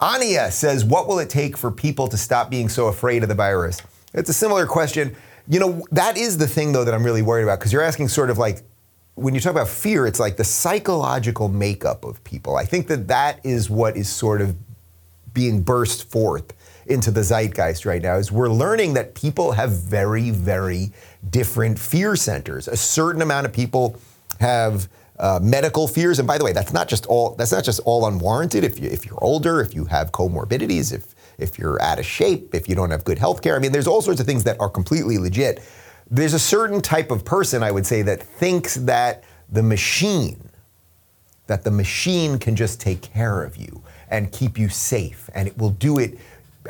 [0.00, 3.34] Ania says, "What will it take for people to stop being so afraid of the
[3.34, 3.78] virus?"
[4.14, 5.16] It's a similar question.
[5.48, 8.08] You know, that is the thing, though, that I'm really worried about because you're asking
[8.08, 8.62] sort of like,
[9.14, 12.56] when you talk about fear, it's like the psychological makeup of people.
[12.56, 14.56] I think that that is what is sort of
[15.34, 16.52] being burst forth
[16.86, 20.90] into the zeitgeist right now is we're learning that people have very very
[21.30, 23.98] different fear centers a certain amount of people
[24.40, 27.80] have uh, medical fears and by the way that's not just all that's not just
[27.84, 31.98] all unwarranted if you if you're older if you have comorbidities if if you're out
[31.98, 33.56] of shape, if you don't have good health care.
[33.56, 35.62] I mean, there's all sorts of things that are completely legit.
[36.10, 40.48] There's a certain type of person, I would say, that thinks that the machine,
[41.46, 45.58] that the machine can just take care of you and keep you safe, and it
[45.58, 46.18] will do it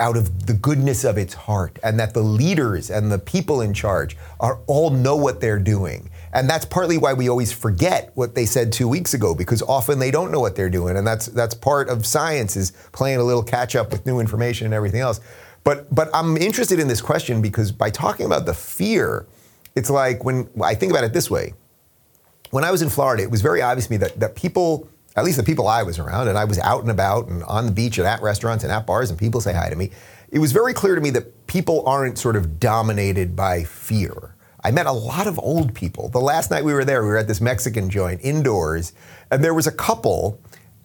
[0.00, 3.74] out of the goodness of its heart, and that the leaders and the people in
[3.74, 8.34] charge are all know what they're doing and that's partly why we always forget what
[8.34, 10.96] they said two weeks ago, because often they don't know what they're doing.
[10.96, 14.66] And that's that's part of science is playing a little catch up with new information
[14.66, 15.20] and everything else.
[15.62, 19.26] But but I'm interested in this question because by talking about the fear,
[19.74, 21.54] it's like when I think about it this way.
[22.50, 25.24] When I was in Florida, it was very obvious to me that, that people, at
[25.24, 27.72] least the people I was around, and I was out and about and on the
[27.72, 29.90] beach and at restaurants and at bars, and people say hi to me.
[30.30, 34.34] It was very clear to me that people aren't sort of dominated by fear
[34.64, 36.08] I met a lot of old people.
[36.08, 38.92] The last night we were there, we were at this Mexican joint indoors,
[39.30, 40.40] and there was a couple.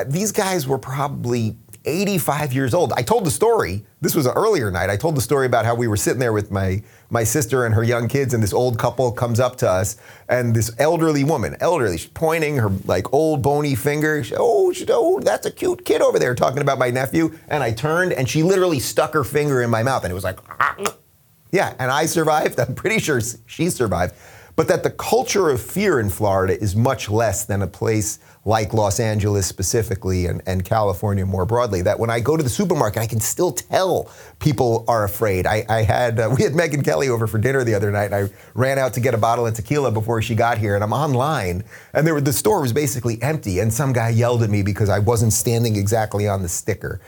[0.07, 2.91] These guys were probably 85 years old.
[2.93, 3.85] I told the story.
[4.01, 4.89] This was an earlier night.
[4.89, 7.73] I told the story about how we were sitting there with my my sister and
[7.73, 11.55] her young kids, and this old couple comes up to us, and this elderly woman,
[11.61, 14.23] elderly, she's pointing her like old bony finger.
[14.23, 17.37] She, oh, she, oh, that's a cute kid over there talking about my nephew.
[17.47, 20.23] And I turned, and she literally stuck her finger in my mouth, and it was
[20.23, 20.39] like,
[21.51, 21.73] yeah.
[21.79, 22.59] And I survived.
[22.59, 24.15] I'm pretty sure she survived.
[24.57, 28.73] But that the culture of fear in Florida is much less than a place like
[28.73, 31.83] Los Angeles specifically and, and California more broadly.
[31.83, 35.45] That when I go to the supermarket, I can still tell people are afraid.
[35.45, 38.15] I, I had uh, we had Megyn Kelly over for dinner the other night, and
[38.15, 40.93] I ran out to get a bottle of tequila before she got here, and I'm
[40.93, 44.63] online, and there were, the store was basically empty, and some guy yelled at me
[44.63, 46.99] because I wasn't standing exactly on the sticker.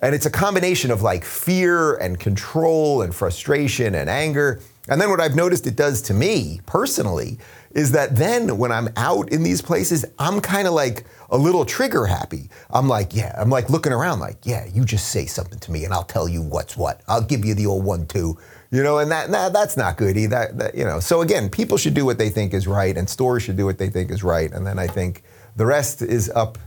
[0.00, 4.60] And it's a combination of like fear and control and frustration and anger.
[4.88, 7.38] And then what I've noticed it does to me personally
[7.72, 11.64] is that then when I'm out in these places, I'm kind of like a little
[11.64, 12.48] trigger happy.
[12.70, 15.84] I'm like, yeah, I'm like looking around like, yeah, you just say something to me
[15.84, 17.02] and I'll tell you what's what.
[17.08, 18.38] I'll give you the old one too.
[18.70, 20.30] You know, and that, that that's not good either.
[20.30, 23.08] That, that, you know, so again, people should do what they think is right and
[23.08, 24.50] stores should do what they think is right.
[24.52, 25.22] And then I think
[25.56, 26.58] the rest is up,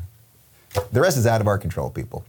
[0.91, 2.23] the rest is out of our control, people.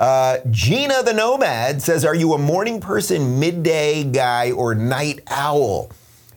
[0.00, 5.92] Uh, Gina the Nomad says, Are you a morning person, midday guy, or night owl?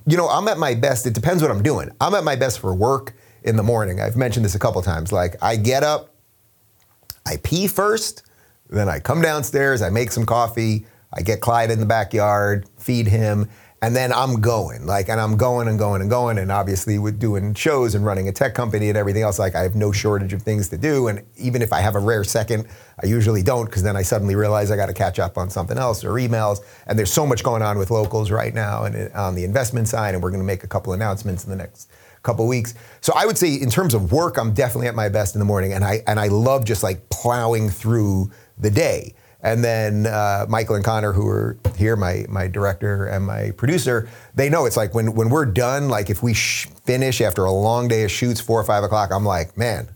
[0.05, 1.05] you know, I'm at my best.
[1.05, 1.89] It depends what I'm doing.
[2.01, 4.01] I'm at my best for work in the morning.
[4.01, 5.11] I've mentioned this a couple times.
[5.11, 6.13] Like, I get up,
[7.25, 8.23] I pee first,
[8.69, 13.07] then I come downstairs, I make some coffee, I get Clyde in the backyard, feed
[13.07, 13.49] him,
[13.83, 14.85] and then I'm going.
[14.85, 16.37] Like, and I'm going and going and going.
[16.37, 19.61] And obviously, with doing shows and running a tech company and everything else, like, I
[19.63, 21.09] have no shortage of things to do.
[21.09, 22.65] And even if I have a rare second,
[23.03, 25.77] I usually don't because then I suddenly realize I got to catch up on something
[25.77, 26.59] else or emails.
[26.87, 29.89] And there's so much going on with locals right now and uh, on the investment
[29.89, 30.13] side.
[30.13, 31.91] And we're going to make a couple announcements in the next
[32.21, 32.75] couple weeks.
[33.01, 35.45] So I would say in terms of work, I'm definitely at my best in the
[35.45, 35.73] morning.
[35.73, 39.13] And I and I love just like plowing through the day.
[39.43, 44.09] And then uh, Michael and Connor, who are here, my my director and my producer,
[44.33, 47.51] they know it's like when when we're done, like if we sh- finish after a
[47.51, 49.89] long day of shoots, four or five o'clock, I'm like, man,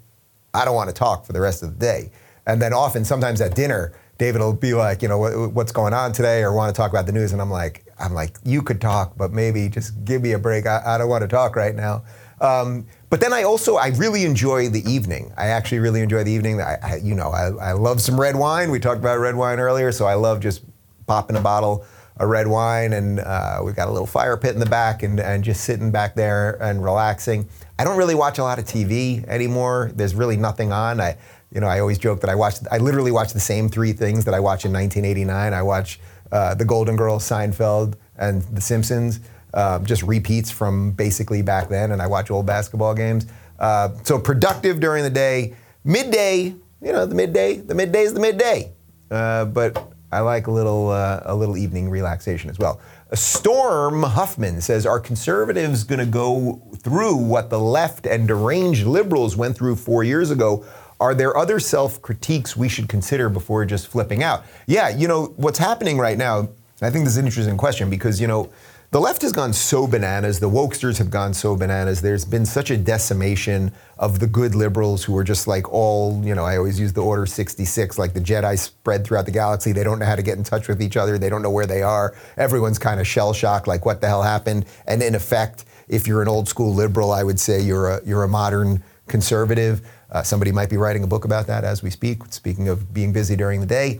[0.54, 2.12] I don't want to talk for the rest of the day.
[2.46, 5.94] And then often, sometimes at dinner, David will be like, you know, what, what's going
[5.94, 8.62] on today, or want to talk about the news, and I'm like, I'm like, you
[8.62, 10.66] could talk, but maybe just give me a break.
[10.66, 12.04] I, I don't want to talk right now.
[12.40, 15.34] Um, but then I also I really enjoy the evening.
[15.38, 16.62] I actually really enjoy the evening.
[16.62, 18.70] I, I you know I, I love some red wine.
[18.70, 20.64] We talked about red wine earlier, so I love just
[21.08, 21.86] popping a bottle
[22.18, 25.20] of red wine, and uh, we've got a little fire pit in the back, and,
[25.20, 27.48] and just sitting back there and relaxing.
[27.80, 29.92] I don't really watch a lot of TV anymore.
[29.96, 31.00] There's really nothing on.
[31.00, 31.18] I
[31.52, 34.26] you know I always joke that I watch I literally watch the same three things
[34.26, 35.54] that I watched in 1989.
[35.54, 36.00] I watch
[36.32, 39.22] uh, The Golden Girls, Seinfeld, and The Simpsons
[39.58, 43.26] uh, just repeats from basically back then, and I watch old basketball games.
[43.58, 45.56] Uh, so productive during the day.
[45.84, 48.72] Midday, you know, the midday, the midday is the midday.
[49.10, 52.80] Uh, but I like a little, uh, a little evening relaxation as well.
[53.14, 59.36] Storm Huffman says, Are conservatives going to go through what the left and deranged liberals
[59.36, 60.66] went through four years ago?
[61.00, 64.46] Are there other self critiques we should consider before just flipping out?
[64.68, 68.22] Yeah, you know, what's happening right now, I think this is an interesting question because,
[68.22, 68.52] you know,
[68.92, 70.40] the left has gone so bananas.
[70.40, 72.02] The wokesters have gone so bananas.
[72.02, 76.34] There's been such a decimation of the good liberals who are just like all, you
[76.34, 79.74] know, I always use the Order 66, like the Jedi spread throughout the galaxy.
[79.74, 81.18] They don't know how to get in touch with each other.
[81.18, 82.16] They don't know where they are.
[82.38, 84.66] Everyone's kind of shell shocked, like what the hell happened.
[84.88, 88.24] And in effect, if you're an old school liberal, I would say you're a, you're
[88.24, 89.82] a modern conservative.
[90.10, 93.12] Uh, somebody might be writing a book about that as we speak, speaking of being
[93.12, 94.00] busy during the day.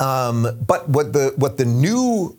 [0.00, 2.38] Um, but what the, what the new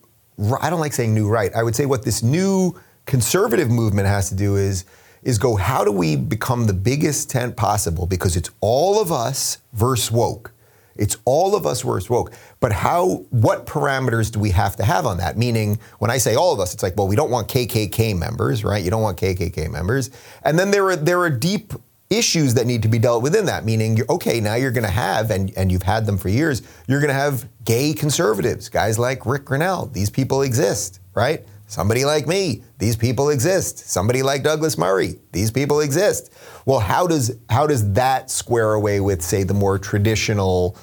[0.61, 1.53] I don't like saying new right.
[1.55, 4.85] I would say what this new conservative movement has to do is
[5.23, 9.57] is go how do we become the biggest tent possible because it's all of us
[9.73, 10.51] versus woke.
[10.95, 12.31] It's all of us versus woke.
[12.59, 15.37] But how what parameters do we have to have on that?
[15.37, 18.63] Meaning when I say all of us, it's like, well, we don't want KKK members,
[18.63, 18.83] right?
[18.83, 20.09] You don't want KKK members.
[20.43, 21.73] And then there are there are deep
[22.17, 23.65] issues that need to be dealt within that.
[23.65, 26.61] Meaning, you're, okay, now you're going to have, and, and you've had them for years,
[26.87, 29.87] you're going to have gay conservatives, guys like Rick Grinnell.
[29.87, 31.45] These people exist, right?
[31.67, 33.79] Somebody like me, these people exist.
[33.79, 36.31] Somebody like Douglas Murray, these people exist.
[36.65, 40.77] Well, how does how does that square away with, say, the more traditional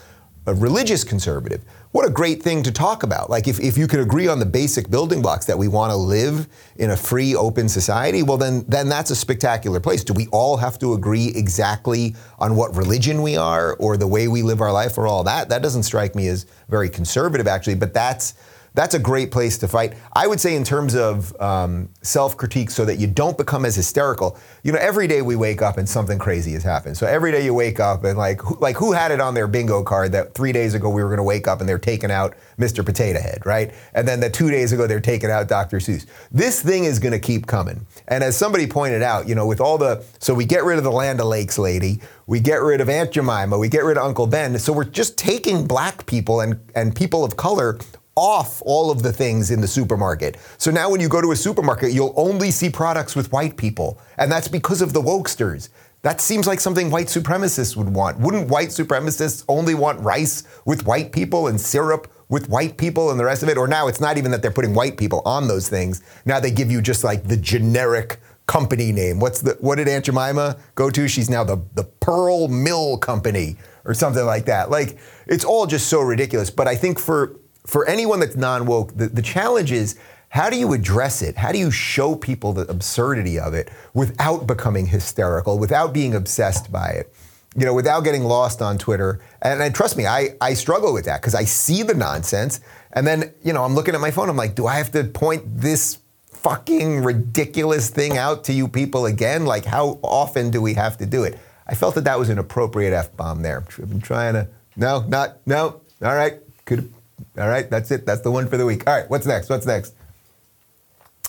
[0.46, 1.62] uh, religious conservative?
[1.92, 3.28] What a great thing to talk about.
[3.28, 5.96] Like, if, if you could agree on the basic building blocks that we want to
[5.96, 10.02] live in a free, open society, well, then, then that's a spectacular place.
[10.02, 14.26] Do we all have to agree exactly on what religion we are or the way
[14.26, 15.50] we live our life or all that?
[15.50, 18.34] That doesn't strike me as very conservative, actually, but that's
[18.74, 19.94] that's a great place to fight.
[20.14, 24.38] I would say in terms of um, self-critique, so that you don't become as hysterical.
[24.62, 26.96] You know, every day we wake up and something crazy has happened.
[26.96, 29.46] So every day you wake up and like, who, like who had it on their
[29.46, 32.10] bingo card that three days ago we were going to wake up and they're taking
[32.10, 32.84] out Mr.
[32.84, 33.72] Potato Head, right?
[33.94, 35.78] And then that two days ago they're taking out Dr.
[35.78, 36.06] Seuss.
[36.30, 37.86] This thing is going to keep coming.
[38.08, 40.84] And as somebody pointed out, you know, with all the so we get rid of
[40.84, 44.26] the Land O'Lakes lady, we get rid of Aunt Jemima, we get rid of Uncle
[44.26, 44.58] Ben.
[44.58, 47.78] So we're just taking black people and and people of color
[48.14, 50.36] off all of the things in the supermarket.
[50.58, 53.98] So now when you go to a supermarket, you'll only see products with white people.
[54.18, 55.70] And that's because of the wokesters.
[56.02, 58.18] That seems like something white supremacists would want.
[58.18, 63.20] Wouldn't white supremacists only want rice with white people and syrup with white people and
[63.20, 63.56] the rest of it?
[63.56, 66.02] Or now it's not even that they're putting white people on those things.
[66.26, 69.20] Now they give you just like the generic company name.
[69.20, 71.06] What's the what did Aunt Jemima go to?
[71.06, 74.70] She's now the the Pearl Mill Company or something like that.
[74.70, 74.98] Like
[75.28, 76.50] it's all just so ridiculous.
[76.50, 79.96] But I think for for anyone that's non woke, the, the challenge is
[80.28, 81.36] how do you address it?
[81.36, 86.72] How do you show people the absurdity of it without becoming hysterical, without being obsessed
[86.72, 87.12] by it?
[87.54, 89.20] You know, without getting lost on Twitter.
[89.42, 92.60] And, and trust me, I, I struggle with that because I see the nonsense.
[92.94, 94.30] And then, you know, I'm looking at my phone.
[94.30, 95.98] I'm like, do I have to point this
[96.28, 99.44] fucking ridiculous thing out to you people again?
[99.44, 101.38] Like, how often do we have to do it?
[101.66, 103.64] I felt that that was an appropriate F bomb there.
[103.78, 106.90] I've been trying to, no, not, no, all right, could
[107.38, 108.04] all right, that's it.
[108.04, 108.86] That's the one for the week.
[108.86, 109.48] All right, what's next?
[109.48, 109.94] What's next?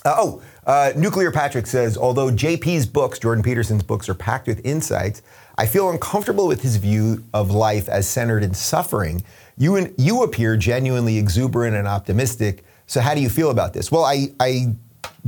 [0.05, 4.65] Uh, oh, uh, Nuclear Patrick says, although JP's books, Jordan Peterson's books, are packed with
[4.65, 5.21] insights,
[5.57, 9.23] I feel uncomfortable with his view of life as centered in suffering.
[9.57, 12.65] You, you appear genuinely exuberant and optimistic.
[12.85, 13.91] So, how do you feel about this?
[13.91, 14.73] Well, I, I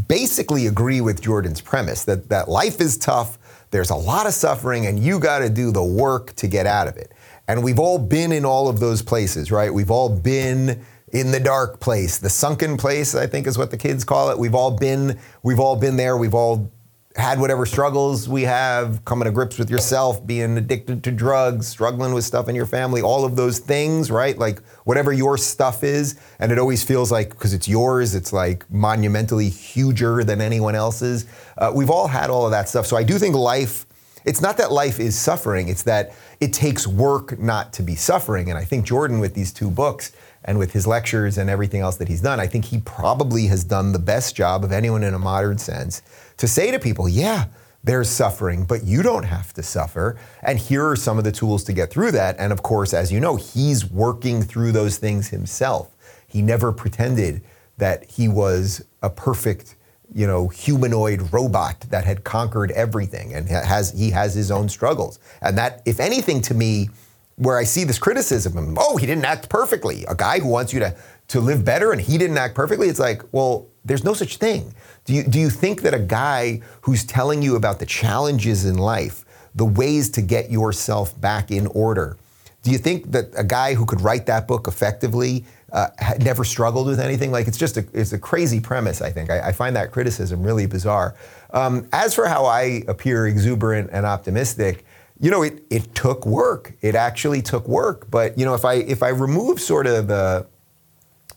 [0.07, 3.37] basically agree with Jordan's premise that, that life is tough,
[3.71, 6.87] there's a lot of suffering, and you got to do the work to get out
[6.87, 7.11] of it.
[7.47, 9.73] And we've all been in all of those places, right?
[9.73, 13.77] We've all been in the dark place, the sunken place, I think is what the
[13.77, 14.37] kids call it.
[14.37, 16.17] We've all been we've all been there.
[16.17, 16.71] We've all
[17.15, 22.13] had whatever struggles we have, coming to grips with yourself, being addicted to drugs, struggling
[22.13, 24.37] with stuff in your family, all of those things, right?
[24.37, 28.69] Like whatever your stuff is, and it always feels like because it's yours, it's like
[28.69, 31.25] monumentally huger than anyone else's.
[31.57, 32.85] Uh, we've all had all of that stuff.
[32.85, 33.85] So I do think life
[34.25, 38.49] it's not that life is suffering, it's that it takes work not to be suffering.
[38.49, 40.11] And I think Jordan, with these two books
[40.43, 43.63] and with his lectures and everything else that he's done, I think he probably has
[43.63, 46.01] done the best job of anyone in a modern sense
[46.37, 47.45] to say to people, yeah,
[47.83, 50.17] there's suffering, but you don't have to suffer.
[50.41, 52.35] And here are some of the tools to get through that.
[52.39, 55.95] And of course, as you know, he's working through those things himself.
[56.27, 57.43] He never pretended
[57.77, 59.75] that he was a perfect
[60.13, 65.19] you know, humanoid robot that had conquered everything and has he has his own struggles.
[65.41, 66.89] And that, if anything, to me,
[67.37, 70.05] where I see this criticism oh, he didn't act perfectly.
[70.07, 70.95] A guy who wants you to
[71.27, 72.87] to live better and he didn't act perfectly.
[72.87, 74.73] It's like, well, there's no such thing.
[75.05, 78.77] Do you do you think that a guy who's telling you about the challenges in
[78.77, 82.17] life, the ways to get yourself back in order,
[82.63, 85.89] do you think that a guy who could write that book effectively uh,
[86.21, 87.31] never struggled with anything.
[87.31, 89.01] Like it's just a it's a crazy premise.
[89.01, 91.15] I think I, I find that criticism really bizarre.
[91.51, 94.85] Um, as for how I appear exuberant and optimistic,
[95.19, 96.73] you know, it it took work.
[96.81, 98.09] It actually took work.
[98.09, 100.47] But you know, if I if I remove sort of the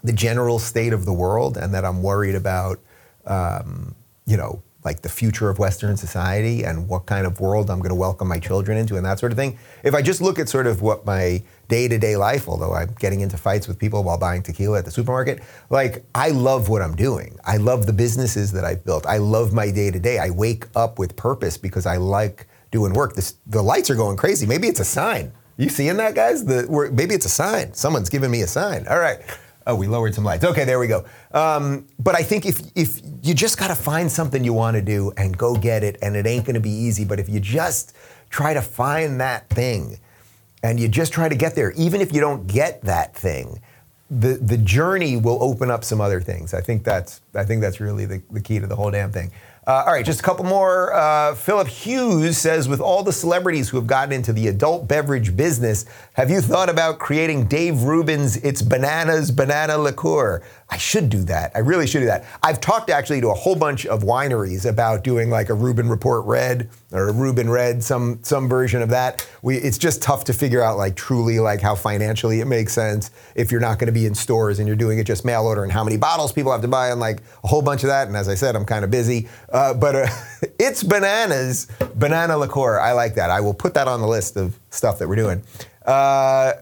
[0.05, 2.79] the general state of the world and that I'm worried about,
[3.27, 7.81] um, you know, like the future of Western society and what kind of world I'm
[7.81, 9.59] going to welcome my children into and that sort of thing.
[9.83, 12.94] If I just look at sort of what my day to day life, although I'm
[12.98, 16.83] getting into fights with people while buying tequila at the supermarket, like I love what
[16.83, 17.38] I'm doing.
[17.44, 19.07] I love the businesses that I've built.
[19.07, 20.18] I love my day to day.
[20.18, 23.14] I wake up with purpose because I like doing work.
[23.14, 24.46] This, the lights are going crazy.
[24.46, 25.33] Maybe it's a sign.
[25.57, 26.44] You seeing that, guys?
[26.44, 27.74] The, maybe it's a sign.
[27.74, 28.87] Someone's giving me a sign.
[28.88, 29.18] All right.
[29.66, 30.44] Oh, we lowered some lights.
[30.44, 31.04] Okay, there we go.
[31.33, 34.83] Um, but I think if if you just got to find something you want to
[34.83, 37.04] do and go get it, and it ain't going to be easy.
[37.04, 37.94] But if you just
[38.31, 39.98] try to find that thing,
[40.62, 43.61] and you just try to get there, even if you don't get that thing,
[44.11, 46.55] the the journey will open up some other things.
[46.55, 49.31] I think that's I think that's really the, the key to the whole damn thing.
[49.66, 50.94] Uh, all right, just a couple more.
[50.94, 55.37] Uh, Philip Hughes says, with all the celebrities who have gotten into the adult beverage
[55.37, 60.43] business, have you thought about creating Dave Rubin's It's Bananas Banana Liqueur?
[60.71, 61.53] I should do that.
[61.55, 62.27] I really should do that.
[62.43, 66.27] I've talked actually to a whole bunch of wineries about doing like a Rubin Report
[66.27, 69.27] Red or a Rubin Red, some some version of that.
[69.41, 73.11] We, it's just tough to figure out like truly like how financially it makes sense
[73.35, 75.62] if you're not going to be in stores and you're doing it just mail order
[75.62, 78.07] and how many bottles people have to buy and like a whole bunch of that.
[78.07, 79.27] And as I said, I'm kind of busy.
[79.51, 80.07] Uh, but uh,
[80.59, 82.79] it's bananas, banana liqueur.
[82.79, 83.31] I like that.
[83.31, 85.43] I will put that on the list of stuff that we're doing.
[85.87, 86.53] Uh,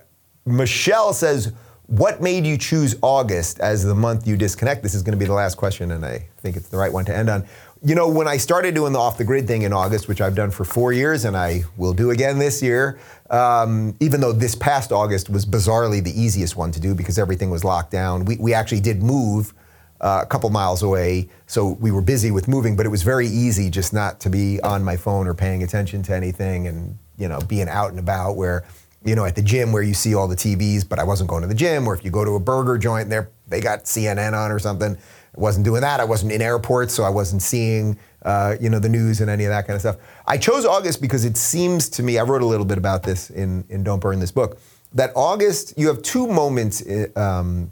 [0.44, 1.52] Michelle says
[1.88, 4.82] what made you choose August as the month you disconnect?
[4.82, 7.04] This is going to be the last question, and I think it's the right one
[7.04, 7.46] to end on.
[7.82, 10.34] You know, when I started doing the off the grid thing in August, which I've
[10.34, 12.98] done for four years and I will do again this year,
[13.30, 17.50] um, even though this past August was bizarrely the easiest one to do because everything
[17.50, 19.52] was locked down, we, we actually did move
[20.00, 21.28] uh, a couple miles away.
[21.46, 24.60] So we were busy with moving, but it was very easy just not to be
[24.62, 28.36] on my phone or paying attention to anything and, you know, being out and about
[28.36, 28.64] where,
[29.06, 31.42] you know, at the gym where you see all the TVs, but I wasn't going
[31.42, 33.84] to the gym, or if you go to a burger joint and there, they got
[33.84, 34.96] CNN on or something.
[34.96, 36.00] I wasn't doing that.
[36.00, 39.44] I wasn't in airports, so I wasn't seeing, uh, you know, the news and any
[39.44, 39.96] of that kind of stuff.
[40.26, 43.30] I chose August because it seems to me, I wrote a little bit about this
[43.30, 44.58] in, in Don't Burn This Book,
[44.92, 47.70] that August, you have two moments eh, um,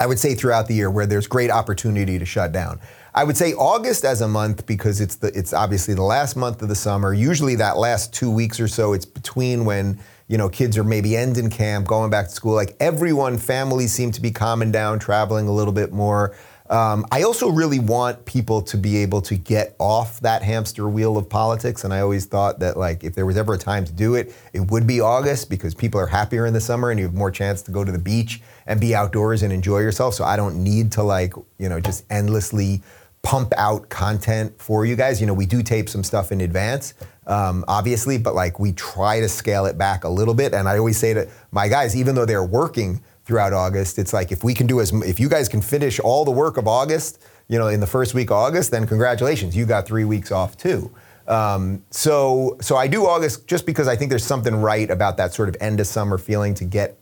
[0.00, 2.80] I would say throughout the year where there's great opportunity to shut down.
[3.14, 6.62] I would say August as a month because it's the it's obviously the last month
[6.62, 7.14] of the summer.
[7.14, 11.16] Usually that last two weeks or so, it's between when you know kids are maybe
[11.16, 12.54] ending camp, going back to school.
[12.54, 16.34] Like everyone, families seem to be calming down, traveling a little bit more.
[16.70, 21.18] Um, I also really want people to be able to get off that hamster wheel
[21.18, 23.92] of politics, and I always thought that like if there was ever a time to
[23.92, 27.04] do it, it would be August because people are happier in the summer and you
[27.04, 30.14] have more chance to go to the beach and be outdoors and enjoy yourself.
[30.14, 32.82] So I don't need to like you know just endlessly
[33.24, 35.20] pump out content for you guys.
[35.20, 36.94] You know we do tape some stuff in advance,
[37.26, 40.54] um, obviously, but like we try to scale it back a little bit.
[40.54, 43.98] And I always say to my guys, even though they're working throughout August.
[43.98, 46.56] It's like if we can do as if you guys can finish all the work
[46.56, 50.04] of August, you know, in the first week of August, then congratulations, you got three
[50.04, 50.94] weeks off too.
[51.26, 55.32] Um, so so I do August just because I think there's something right about that
[55.32, 56.98] sort of end of summer feeling to get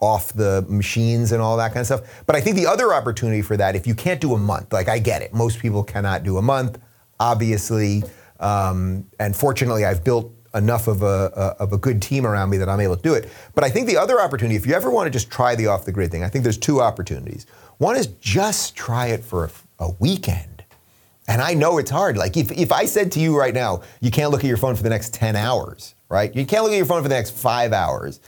[0.00, 2.24] off the machines and all that kind of stuff.
[2.26, 4.88] But I think the other opportunity for that, if you can't do a month, like
[4.88, 6.78] I get it, most people cannot do a month,
[7.18, 8.02] obviously.
[8.40, 12.56] Um, and fortunately, I've built enough of a, a, of a good team around me
[12.56, 13.28] that I'm able to do it.
[13.54, 15.84] But I think the other opportunity, if you ever want to just try the off
[15.84, 17.46] the grid thing, I think there's two opportunities.
[17.78, 19.50] One is just try it for a,
[19.84, 20.64] a weekend.
[21.28, 22.16] And I know it's hard.
[22.16, 24.74] Like if, if I said to you right now, you can't look at your phone
[24.74, 26.34] for the next 10 hours, right?
[26.34, 28.18] You can't look at your phone for the next five hours.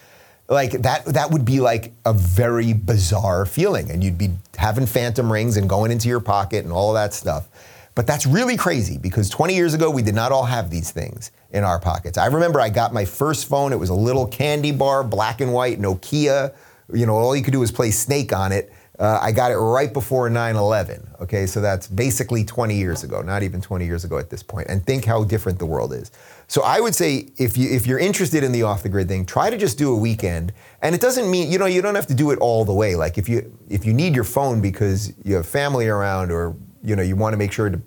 [0.52, 3.90] Like that that would be like a very bizarre feeling.
[3.90, 7.48] And you'd be having phantom rings and going into your pocket and all that stuff.
[7.94, 11.30] But that's really crazy because 20 years ago, we did not all have these things
[11.50, 12.18] in our pockets.
[12.18, 13.72] I remember I got my first phone.
[13.72, 16.54] It was a little candy bar, black and white, Nokia.
[16.92, 18.72] You know, all you could do was play Snake on it.
[18.98, 21.08] Uh, I got it right before 9 11.
[21.22, 24.68] Okay, so that's basically 20 years ago, not even 20 years ago at this point.
[24.68, 26.10] And think how different the world is.
[26.46, 29.24] So I would say if, you, if you're interested in the off the grid thing,
[29.24, 30.52] try to just do a weekend.
[30.82, 32.94] And it doesn't mean, you know, you don't have to do it all the way.
[32.94, 36.94] Like if you, if you need your phone because you have family around or, you
[36.94, 37.80] know, you want to make sure to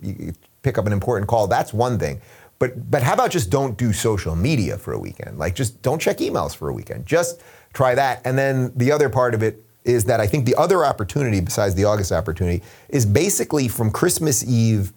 [0.63, 2.19] pick up an important call, that's one thing.
[2.57, 5.37] But but how about just don't do social media for a weekend?
[5.37, 7.05] Like just don't check emails for a weekend.
[7.05, 7.41] Just
[7.73, 8.21] try that.
[8.25, 11.75] And then the other part of it is that I think the other opportunity besides
[11.75, 14.91] the August opportunity is basically from Christmas Eve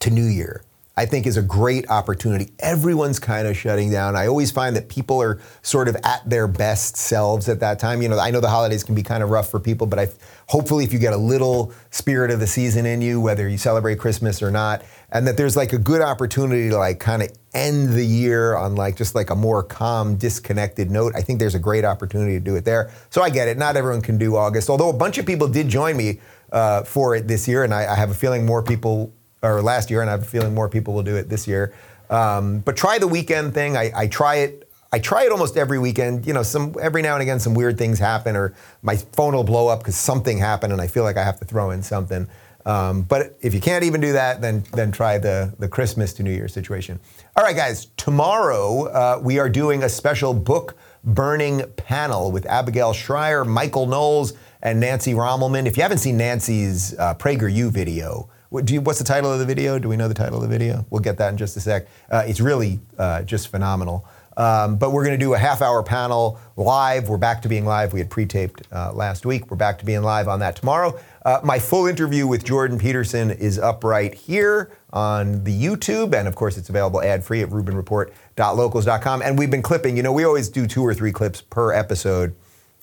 [0.00, 0.62] to New Year.
[0.96, 2.52] I think is a great opportunity.
[2.60, 4.14] Everyone's kind of shutting down.
[4.14, 8.00] I always find that people are sort of at their best selves at that time.
[8.00, 10.08] You know, I know the holidays can be kind of rough for people, but I
[10.46, 13.98] hopefully if you get a little spirit of the season in you, whether you celebrate
[13.98, 17.90] Christmas or not, and that there's like a good opportunity to like kind of end
[17.90, 21.12] the year on like just like a more calm, disconnected note.
[21.16, 22.92] I think there's a great opportunity to do it there.
[23.10, 23.58] So I get it.
[23.58, 26.20] Not everyone can do August, although a bunch of people did join me
[26.52, 29.12] uh, for it this year, and I, I have a feeling more people
[29.44, 31.74] or last year, and I have a feeling more people will do it this year.
[32.10, 33.76] Um, but try the weekend thing.
[33.76, 34.68] I, I, try it.
[34.92, 36.26] I try it almost every weekend.
[36.26, 39.44] You know, some every now and again, some weird things happen, or my phone will
[39.44, 42.28] blow up because something happened, and I feel like I have to throw in something.
[42.66, 46.22] Um, but if you can't even do that, then then try the the Christmas to
[46.22, 47.00] New Year situation.
[47.36, 47.86] All right, guys.
[47.96, 54.32] Tomorrow uh, we are doing a special book burning panel with Abigail Shrier, Michael Knowles,
[54.62, 55.66] and Nancy Rommelmann.
[55.66, 59.44] If you haven't seen Nancy's uh, PragerU video, what, you, what's the title of the
[59.44, 59.80] video?
[59.80, 60.86] Do we know the title of the video?
[60.88, 61.88] We'll get that in just a sec.
[62.08, 64.06] Uh, it's really uh, just phenomenal.
[64.36, 67.08] Um, but we're going to do a half hour panel live.
[67.08, 67.92] We're back to being live.
[67.92, 69.50] We had pre taped uh, last week.
[69.50, 70.96] We're back to being live on that tomorrow.
[71.24, 76.14] Uh, my full interview with Jordan Peterson is up right here on the YouTube.
[76.14, 79.22] And of course, it's available ad free at RubinReport.locals.com.
[79.22, 82.36] And we've been clipping, you know, we always do two or three clips per episode.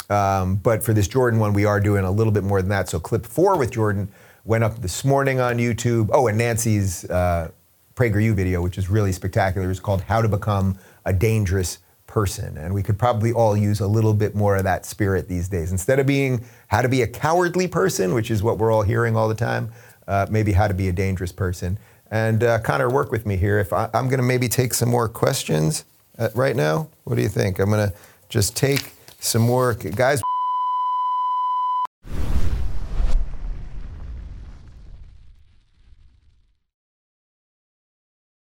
[0.09, 2.89] Um, but for this Jordan one, we are doing a little bit more than that.
[2.89, 4.09] So, clip four with Jordan
[4.43, 6.09] went up this morning on YouTube.
[6.13, 7.51] Oh, and Nancy's uh,
[7.95, 12.57] PragerU video, which is really spectacular, is called How to Become a Dangerous Person.
[12.57, 15.71] And we could probably all use a little bit more of that spirit these days.
[15.71, 19.15] Instead of being how to be a cowardly person, which is what we're all hearing
[19.15, 19.71] all the time,
[20.07, 21.77] uh, maybe how to be a dangerous person.
[22.09, 23.59] And uh, Connor, work with me here.
[23.59, 25.85] If I, am going to maybe take some more questions
[26.17, 27.59] uh, right now, what do you think?
[27.59, 27.95] I'm going to
[28.27, 30.21] just take some more guys.